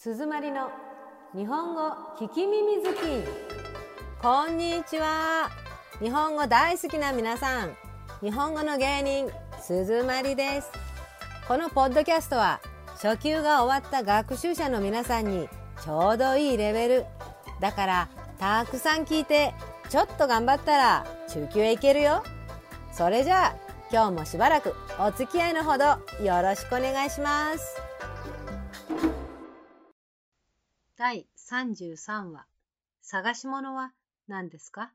[0.00, 0.70] 鈴まりの
[1.34, 1.90] 日本語
[2.20, 2.98] 聞き耳好き。
[4.22, 5.50] こんにちは。
[6.00, 7.76] 日本語大好きな皆さん。
[8.20, 9.28] 日本語の芸人
[9.60, 10.70] 鈴まりです。
[11.48, 12.60] このポッドキャストは
[13.02, 15.48] 初級が終わった学習者の皆さんに
[15.82, 17.04] ちょうどいいレベル。
[17.58, 18.08] だから
[18.38, 19.52] たくさん聞いて
[19.88, 22.22] ちょっと頑張ったら中級へ行けるよ。
[22.92, 23.56] それじゃあ
[23.90, 25.86] 今日もしばらくお付き合いのほど
[26.24, 27.87] よろしくお願いします。
[30.98, 32.44] 第33話。
[33.02, 33.92] 探し物は
[34.26, 34.90] 何ですか？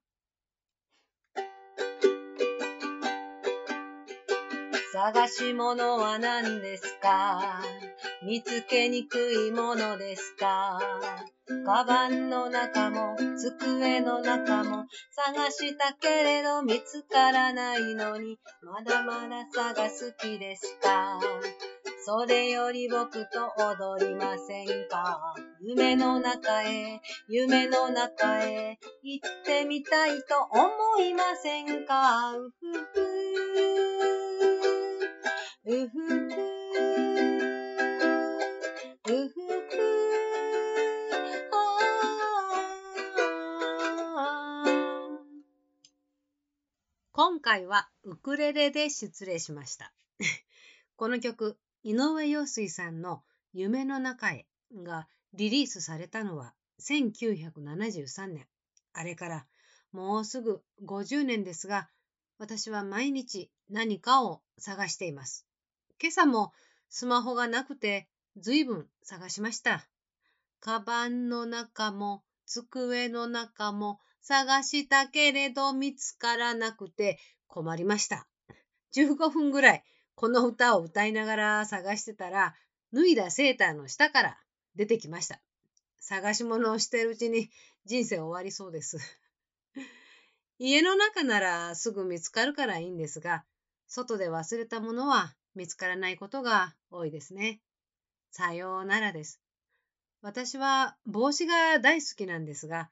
[4.91, 7.61] 探し物は何ですか？
[8.21, 10.77] 見つけにくいものですか？
[11.65, 21.17] カバンの中も机の中も探したけれど見つからないのにまだまだ探す気ですか？
[22.05, 25.33] それより僕と踊りませんか？
[25.61, 26.99] 夢の中へ、
[27.29, 32.33] 夢の中へ行ってみたいと思いませんか？
[32.35, 32.99] うふふ、
[35.65, 36.03] うふふ、
[39.09, 39.53] うふふ。
[47.13, 49.93] 今回はウクレレで失礼しました。
[50.97, 58.47] この曲、井上陽水さんの夢の中へがリリースされたのは1973年。
[58.93, 59.45] あれから
[59.91, 61.89] もうすぐ50年ですが、
[62.37, 65.45] 私は毎日何かを探しています。
[66.01, 66.53] 今朝も
[66.89, 69.85] スマホがなくて随分探しました。
[70.61, 78.25] カバンの中も机の中も探したけれど見つからなくて困りました。
[78.95, 79.83] 15分ぐらい
[80.15, 82.55] この歌を歌いながら探してたら、
[82.93, 84.37] 脱いだセーターの下から
[84.75, 85.39] 出てきました。
[85.99, 87.49] 探し物をしてるうちに
[87.85, 88.97] 人生終わりそうです。
[90.59, 93.45] 家の中ならすぐ見つかるからいいんですが、
[93.87, 97.61] 外で忘れたものは見つからないことが多いですね。
[98.31, 99.39] さようならです。
[100.21, 102.89] 私は帽子が大好きなんですが、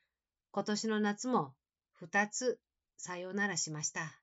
[0.51, 1.53] 今年の夏も
[2.01, 2.59] 2つ
[2.97, 4.19] さようならしました。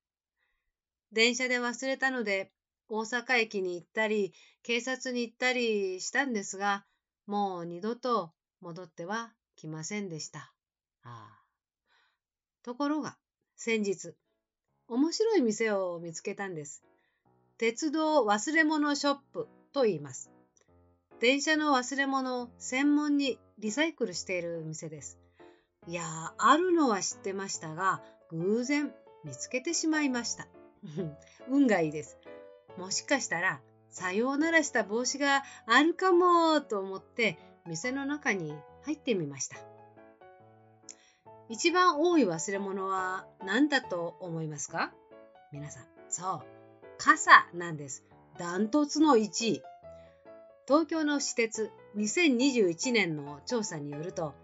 [1.13, 2.53] 電車で忘れたので
[2.89, 4.33] 大阪駅に行ったり、
[4.63, 6.85] 警察に行ったりしたんですが、
[7.27, 10.53] もう二度と戻っては来ませんでした。
[11.03, 11.39] ああ
[12.63, 13.17] ところが、
[13.57, 14.15] 先日、
[14.89, 16.83] 面白い店を見つけたんです。
[17.59, 20.31] 鉄道忘れ物ショップと言います。
[21.21, 25.19] 電車の忘れ物を専門にリサイクルしている店です。
[25.87, 26.05] いや
[26.39, 28.95] あるのは知ってましたが、偶然
[29.25, 30.47] 見つけてしまいました。
[31.51, 32.19] 運がいいです。
[32.79, 39.57] もしかしたらさようならした帽子があるかもと思って店の中に入ってみました。
[41.51, 44.93] 一番多い忘れ物は何だと思いますか？
[45.51, 46.41] 皆さん、そう、
[46.99, 48.05] 傘なんです。
[48.39, 49.63] ダントツの1位。
[50.67, 54.35] 東京の私鉄2021年の調査によると、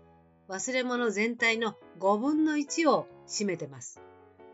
[0.48, 4.00] 忘れ物全体の5分の1を占めてます。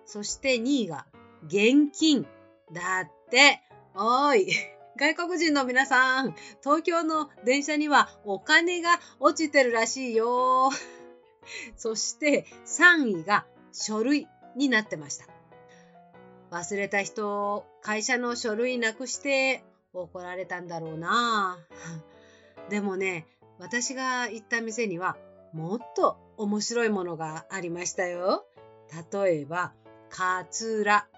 [0.04, 1.06] そして2位が
[1.46, 2.26] 現金
[2.72, 3.62] だって。
[4.02, 4.48] おーい。
[4.96, 10.70] 外国人の皆さん、東京の電車にはお金が落ちてるらしいよ。
[11.76, 15.26] そして3位が書類になってました。
[16.50, 19.62] 忘れた人、会社の書類なくして
[19.92, 21.58] 怒られたんだろうな。
[22.70, 23.26] でもね、
[23.58, 25.18] 私が行った店には
[25.52, 28.46] もっと面白いものがありましたよ。
[29.12, 29.74] 例えば、
[30.08, 31.09] カツラ。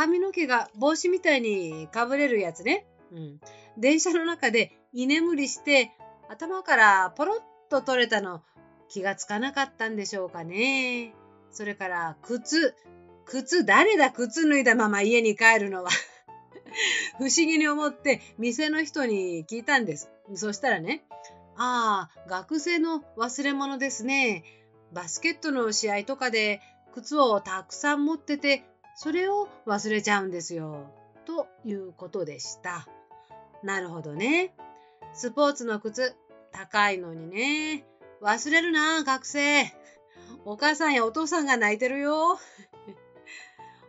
[0.00, 2.86] 髪の毛が帽子みたいにかぶれるやつね。
[3.12, 3.40] うん。
[3.76, 5.92] 電車の中で居眠りして
[6.30, 7.40] 頭からポロッ
[7.70, 8.40] と取れたの
[8.88, 11.12] 気がつかなかったんでしょうかね。
[11.50, 12.74] それから靴。
[13.26, 14.10] 靴誰だ？
[14.10, 15.90] 靴脱いだまま家に帰るのは。
[17.18, 20.10] 不思議に思って店の人に聞いたんです。
[20.34, 21.04] そしたらね、
[21.58, 24.44] ああ、学生の忘れ物ですね。
[24.94, 26.62] バスケットの試合とかで
[26.94, 28.64] 靴をたくさん持ってて
[28.94, 30.90] それを忘れちゃうんですよ。
[31.24, 32.86] ということでした。
[33.62, 34.54] なるほどね。
[35.12, 36.14] スポーツの靴、
[36.52, 37.86] 高いのにね。
[38.20, 39.64] 忘れるな、学生。
[40.44, 42.38] お母さんやお父さんが泣いてるよ。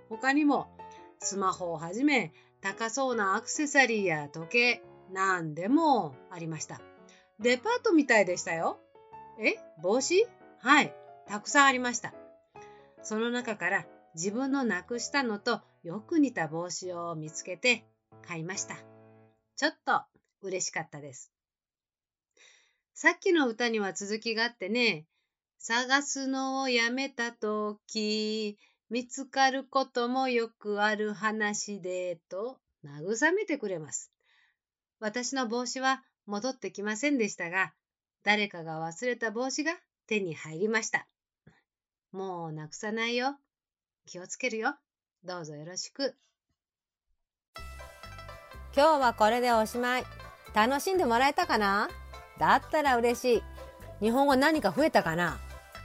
[0.10, 0.68] 他にも、
[1.20, 6.80] スマホをはじめ、高そうなアクセサリーや時計、なんでもありました。
[7.40, 8.80] デパートみたいでしたよ。
[9.40, 10.28] え帽子？
[10.60, 10.94] はい、
[11.28, 12.14] たくさんありました。
[13.02, 17.86] その中から自分のなくしたのとよく似た帽子を見つけて
[18.28, 18.76] 買いました。
[19.56, 20.02] ちょっと
[20.42, 21.32] 嬉しかったです。
[22.94, 25.06] さっきの歌には続きがあってね、
[25.58, 28.58] 探すのをやめたとき、
[28.90, 34.12] 見つかることもよくある話で、と慰めてくれます。
[35.00, 37.74] 私の帽子は戻ってきませんでしたが、
[38.24, 39.74] 誰かが忘れた帽子が
[40.08, 41.08] 手に入りました。
[42.12, 43.38] もうなくさないよ。
[44.12, 44.76] 気をつけるよ。
[45.24, 46.18] どうぞよろしく。
[48.76, 50.04] 今日はこれでおしまい。
[50.54, 51.88] 楽しんでもらえたかな？
[52.38, 53.44] だったら嬉しい。
[54.02, 55.40] 日本語何か増えたかな？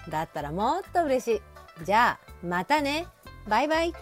[0.08, 1.84] だったらもっと嬉しい。
[1.84, 3.06] じゃあ、またね。
[3.46, 3.92] バイバイ。